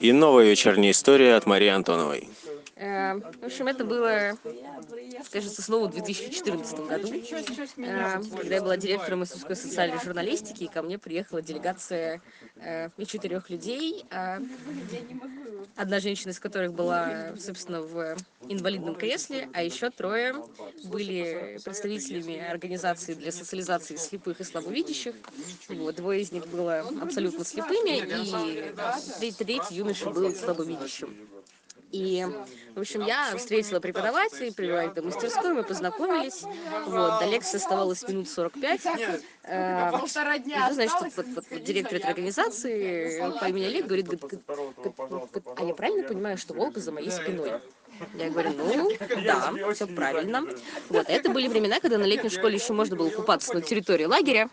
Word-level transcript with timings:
И 0.00 0.12
новая 0.12 0.44
вечерняя 0.44 0.90
история 0.90 1.36
от 1.36 1.46
Марии 1.46 1.68
Антоновой. 1.68 2.28
Э, 2.76 3.14
В 3.14 3.44
общем, 3.44 3.68
это 3.68 3.84
было, 3.84 4.36
кажется, 5.30 5.62
снова 5.62 5.88
в 5.88 5.92
2014 5.92 6.80
году, 6.80 7.08
э, 7.12 8.22
когда 8.36 8.54
я 8.54 8.62
была 8.62 8.76
директором 8.76 9.20
мастерской 9.20 9.54
социальной 9.54 10.00
журналистики, 10.02 10.64
и 10.64 10.68
ко 10.68 10.82
мне 10.82 10.98
приехала 10.98 11.40
делегация 11.40 12.20
э, 12.56 12.88
из 12.96 13.08
четырех 13.08 13.48
людей. 13.48 14.04
а 14.10 14.40
Одна 15.76 16.00
женщина 16.00 16.30
из 16.30 16.40
которых 16.40 16.72
была, 16.72 17.34
собственно, 17.38 17.80
в 17.80 18.16
инвалидном 18.48 18.96
кресле, 18.96 19.48
а 19.52 19.62
еще 19.62 19.90
трое 19.90 20.34
были 20.84 21.58
представителями 21.64 22.38
организации 22.38 23.14
для 23.14 23.30
социализации 23.30 23.96
слепых 23.96 24.40
и 24.40 24.44
слабовидящих. 24.44 25.14
Вот, 25.68 25.94
двое 25.96 26.22
из 26.22 26.32
них 26.32 26.48
было 26.48 26.80
абсолютно 27.00 27.44
слепыми, 27.44 27.98
и 29.24 29.32
третий 29.32 29.76
юноша 29.76 30.10
был 30.10 30.32
слабовидящим. 30.34 31.16
И, 31.94 32.26
в 32.74 32.80
общем, 32.80 33.02
я 33.02 33.36
встретила 33.36 33.78
преподавателей, 33.78 34.52
привела 34.52 34.84
их 34.84 34.94
до 34.94 35.02
мастерской, 35.02 35.52
мы 35.52 35.62
познакомились. 35.62 36.42
Вот, 36.86 37.20
до 37.20 37.26
лекции 37.26 37.56
оставалось 37.58 38.02
минут 38.08 38.28
45. 38.28 38.80
Э, 39.44 39.92
Полтора 39.92 40.34
и 40.34 40.40
дня 40.40 40.70
вот, 40.72 41.12
вот, 41.16 41.26
вот 41.50 41.62
директор 41.62 41.94
этой 41.98 42.10
организации 42.10 43.38
по 43.38 43.44
имени 43.44 43.66
Олег 43.66 43.86
говорит, 43.86 44.08
говорит, 44.08 44.40
а 45.56 45.64
я 45.64 45.74
правильно 45.74 46.08
понимаю, 46.08 46.36
что 46.36 46.54
волк 46.54 46.78
за 46.78 46.90
моей 46.90 47.12
спиной? 47.12 47.60
Я 48.14 48.30
говорю, 48.30 48.50
ну, 48.56 48.90
да, 49.24 49.52
все 49.72 49.86
правильно. 49.86 50.42
Вот, 50.88 51.08
это 51.08 51.30
были 51.30 51.48
времена, 51.48 51.80
когда 51.80 51.98
на 51.98 52.04
летней 52.04 52.30
школе 52.30 52.56
еще 52.56 52.72
можно 52.72 52.96
было 52.96 53.10
купаться 53.10 53.54
на 53.54 53.60
территории 53.60 54.04
лагеря. 54.04 54.48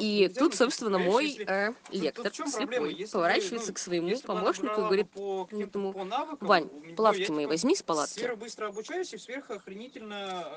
И 0.00 0.30
тут, 0.36 0.54
собственно, 0.54 0.98
мой 0.98 1.36
э, 1.46 1.72
лектор, 1.90 2.32
слепой, 2.34 3.06
поворачивается 3.10 3.72
к 3.72 3.78
своему 3.78 4.18
помощнику 4.20 4.80
и 4.80 4.84
говорит, 4.84 5.06
этому, 5.60 5.92
Вань, 6.40 6.68
плавки 6.96 7.30
мои 7.30 7.46
возьми 7.46 7.74
с 7.76 7.82
палатки. 7.82 8.20
Э, 8.20 8.36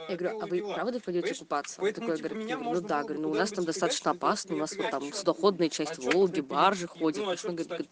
Я 0.09 0.15
говорю, 0.15 0.39
а 0.41 0.45
вы 0.47 0.73
правда 0.73 0.99
пойдете 0.99 1.35
купаться? 1.35 1.81
Он 1.81 1.93
такой 1.93 2.17
типа, 2.17 2.29
говорит, 2.29 2.57
ну 2.59 2.81
да, 2.81 3.03
говорю, 3.03 3.21
ну 3.21 3.29
у 3.31 3.35
нас 3.35 3.51
там 3.51 3.65
достаточно 3.65 4.11
опасно, 4.11 4.55
у 4.55 4.57
нас 4.59 4.75
вот 4.75 4.89
там 4.89 5.13
судоходная 5.13 5.69
часть 5.69 5.97
Волги, 5.97 6.41
баржи 6.41 6.87
ходят. 6.87 7.25
ну, 7.43 7.53
говорит, 7.53 7.89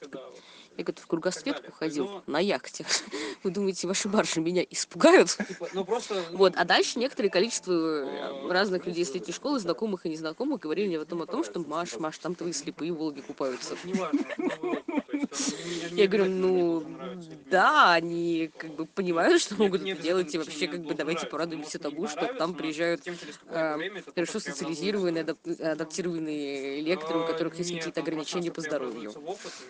говорит, 0.78 0.80
Я 0.80 0.83
говорю, 0.83 1.02
в 1.02 1.08
кругосветку 1.08 1.72
ходил 1.72 2.06
Но- 2.06 2.23
на 2.28 2.39
яхте. 2.39 2.86
Вы 3.44 3.52
думаете, 3.52 3.88
ваши 3.88 4.08
баржи 4.08 4.42
меня 4.42 4.64
испугают? 4.70 5.30
Типа, 5.47 5.67
ну 5.73 5.86
ну, 5.88 6.02
Вот, 6.34 6.53
а 6.56 6.66
дальше 6.66 7.00
некоторое 7.00 7.30
количество 7.30 7.72
э, 7.72 8.52
разных 8.52 8.86
людей 8.86 9.06
с 9.06 9.14
летней 9.14 9.34
школы, 9.34 9.59
знакомых 9.59 10.06
и 10.06 10.09
незнакомых, 10.09 10.61
говорили 10.61 10.88
мне 10.88 11.00
потом 11.00 11.22
о 11.22 11.25
том, 11.25 11.44
что 11.44 11.59
Маш, 11.59 11.97
Маш, 11.97 12.17
там 12.17 12.36
твои 12.36 12.53
слепые 12.53 12.92
в 12.94 12.97
Волге 12.97 13.22
купаются. 13.22 13.75
ну, 13.84 13.94
ну, 14.38 14.47
мне 14.61 14.84
Я 15.92 16.08
говорю, 16.08 16.25
ну, 16.30 16.84
да, 17.50 17.94
они 17.94 18.52
как 18.58 18.75
бы 18.75 18.86
понимают, 18.86 19.41
что 19.41 19.56
могут 19.56 19.81
это 19.86 20.02
делать, 20.02 20.34
и 20.34 20.38
вообще 20.38 20.67
как 20.67 20.81
бы 20.81 20.94
давайте 20.94 21.28
порадуемся 21.28 21.80
Ну, 21.81 21.89
тому, 21.89 22.08
что 22.08 22.34
там 22.34 22.53
приезжают 22.53 23.02
э, 23.08 23.12
это 23.50 24.12
хорошо 24.14 24.39
социализированные, 24.39 25.23
адаптированные 25.23 26.81
лекторы, 26.81 27.19
у 27.19 27.23
А, 27.23 27.28
которых 27.28 27.58
есть 27.58 27.73
какие-то 27.73 28.02
ограничения 28.02 28.52
по 28.52 28.62
здоровью. 28.62 29.14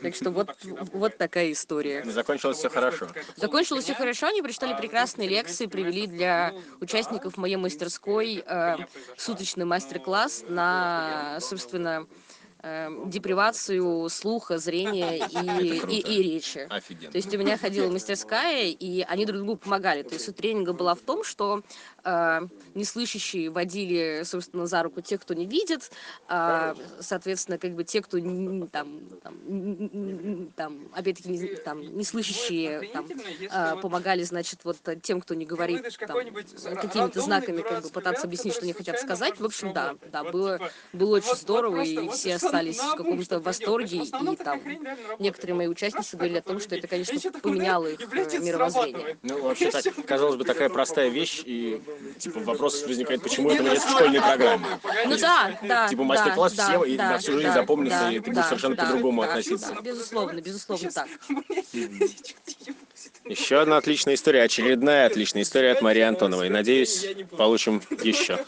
Так 0.02 0.16
что 0.16 0.26
ну, 0.26 0.32
вот, 0.32 0.56
вот 0.98 1.18
такая 1.18 1.52
история. 1.52 2.04
Закончилось 2.04 2.58
все 2.58 2.70
хорошо. 2.70 3.08
Закончилось 3.36 3.84
все 3.86 3.94
хорошо, 3.94 4.28
они 4.28 4.42
прочитали 4.42 4.76
прекрасные 4.76 5.28
лекции, 5.28 5.68
привели 5.68 6.08
для 6.08 6.54
участников 6.82 7.38
моей 7.38 7.56
мастерской 7.56 8.44
э, 8.46 8.78
суточный 9.18 9.66
мастер-класс 9.66 10.46
на, 10.50 11.38
собственно, 11.40 12.08
э, 12.64 12.90
депривацию 13.06 14.10
слуха, 14.10 14.58
зрения 14.58 15.18
и, 15.18 15.96
и, 15.96 16.00
и 16.00 16.24
речи. 16.24 16.68
Офигенно. 16.70 17.12
То 17.12 17.18
есть 17.18 17.34
у 17.34 17.38
меня 17.38 17.58
ходила 17.58 17.90
мастерская, 17.90 18.66
и 18.68 19.02
они 19.02 19.26
друг 19.26 19.38
другу 19.40 19.58
помогали. 19.58 20.04
То 20.04 20.14
есть 20.14 20.26
суть 20.26 20.36
тренинга 20.36 20.74
была 20.74 20.96
в 20.96 21.02
том, 21.02 21.24
что 21.24 21.64
э, 22.08 22.42
неслышащие 22.74 23.50
водили, 23.50 24.22
собственно, 24.24 24.66
за 24.66 24.82
руку 24.84 25.02
тех, 25.02 25.22
кто 25.22 25.34
не 25.34 25.46
видит, 25.46 25.92
а, 26.28 26.74
соответственно, 27.02 27.58
как 27.58 27.74
бы 27.76 27.84
те, 27.84 28.02
кто 28.02 28.18
н- 28.18 28.68
там, 28.70 29.00
там, 29.24 30.50
там 30.56 30.90
опять-таки, 30.94 31.30
не, 31.30 31.48
там, 31.58 31.82
неслышащие, 31.98 32.90
там, 32.94 33.08
а, 33.52 33.76
помогали, 33.78 34.24
значит, 34.24 34.60
вот 34.64 34.78
э, 34.86 34.96
тем, 35.02 35.22
кто 35.22 35.34
не 35.36 35.46
говорит 35.46 35.82
там, 36.08 36.18
какими-то 36.82 37.22
знаками, 37.22 37.62
как 37.62 37.84
бы 37.84 37.90
пытаться 37.90 38.28
объяснить, 38.28 38.54
что 38.54 38.64
они 38.64 38.74
хотят 38.74 39.00
сказать. 39.00 39.40
В 39.40 39.46
общем, 39.46 39.74
да, 39.74 39.96
да, 40.12 40.24
было, 40.24 40.58
типа, 40.60 40.72
было 40.94 41.16
очень 41.18 41.26
вот- 41.28 41.34
вот 41.38 41.42
здорово, 41.42 41.82
и 41.82 41.96
все 42.10 42.36
остались 42.36 42.78
в 42.80 42.96
каком-то 42.96 43.40
восторге, 43.40 43.98
и 43.98 44.36
там 44.44 44.62
некоторые 45.20 45.56
мои 45.56 45.68
участницы 45.68 46.16
говорили 46.16 46.38
о 46.40 46.42
том, 46.42 46.60
что 46.60 46.76
это, 46.76 46.88
конечно, 46.88 47.20
поменяло 47.42 47.88
их 47.88 48.00
э, 48.02 48.40
мировоззрение. 48.40 49.18
Ну, 49.24 49.44
вообще 49.44 49.72
так, 49.72 49.84
казалось 50.06 50.36
бы, 50.36 50.44
такая 50.46 50.70
простая 50.70 51.10
вещь, 51.10 51.44
и 51.46 51.82
типа 52.18 52.40
вопрос 52.40 52.84
возникает, 52.86 53.22
почему 53.22 53.52
этого 53.52 53.68
Не, 53.68 53.74
нет 53.74 53.84
в 53.84 53.90
школьной 53.90 54.20
программе. 54.20 54.66
Ну 55.06 55.18
да, 55.18 55.60
да. 55.64 55.88
Типа 55.88 56.04
мастер-класс 56.04 56.54
да, 56.54 56.70
все, 56.70 56.84
и 56.84 56.98
да, 56.98 57.12
на 57.12 57.18
всю 57.20 57.34
жизнь 57.34 57.48
да, 57.48 57.54
запомнится, 57.54 58.00
да, 58.00 58.12
и 58.12 58.16
ты 58.16 58.22
будешь 58.22 58.36
да, 58.36 58.44
совершенно 58.44 58.76
да, 58.76 58.86
по-другому 58.86 59.22
да, 59.22 59.28
относиться. 59.30 59.76
безусловно, 59.82 60.42
безусловно 60.42 60.92
так. 60.92 61.08
Еще 63.26 63.60
одна 63.60 63.78
отличная 63.78 64.16
история, 64.16 64.44
очередная 64.44 65.06
отличная 65.06 65.42
история 65.42 65.72
от 65.72 65.82
Марии 65.82 66.02
Антоновой. 66.02 66.50
Надеюсь, 66.50 67.06
получим 67.38 67.82
еще. 68.04 68.40